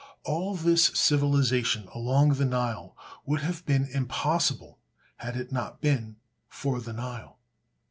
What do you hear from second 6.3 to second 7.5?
for the Nile.